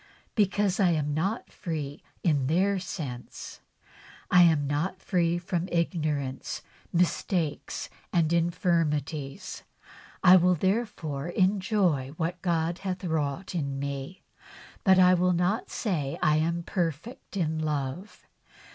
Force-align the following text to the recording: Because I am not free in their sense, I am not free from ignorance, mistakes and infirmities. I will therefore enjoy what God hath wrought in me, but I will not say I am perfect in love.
Because 0.33 0.79
I 0.79 0.89
am 0.93 1.13
not 1.13 1.51
free 1.51 2.01
in 2.23 2.47
their 2.47 2.79
sense, 2.79 3.61
I 4.31 4.41
am 4.41 4.65
not 4.65 4.99
free 4.99 5.37
from 5.37 5.69
ignorance, 5.71 6.63
mistakes 6.91 7.87
and 8.11 8.33
infirmities. 8.33 9.61
I 10.23 10.37
will 10.37 10.55
therefore 10.55 11.27
enjoy 11.27 12.13
what 12.17 12.41
God 12.41 12.79
hath 12.79 13.03
wrought 13.03 13.53
in 13.53 13.77
me, 13.77 14.23
but 14.83 14.97
I 14.97 15.13
will 15.13 15.33
not 15.33 15.69
say 15.69 16.17
I 16.19 16.37
am 16.37 16.63
perfect 16.63 17.37
in 17.37 17.59
love. 17.59 18.25